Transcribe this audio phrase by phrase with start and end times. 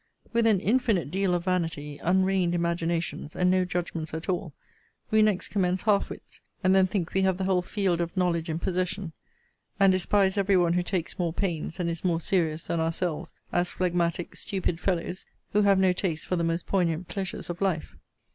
[0.33, 4.51] With an infinite deal of vanity, un reined imaginations, and no judgments at all,
[5.11, 8.49] we next commence half wits, and then think we have the whole field of knowledge
[8.49, 9.13] in possession,
[9.79, 13.69] and despise every one who takes more pains, and is more serious, than ourselves, as
[13.69, 17.95] phlegmatic, stupid fellows, who have no taste for the most poignant pleasures of life.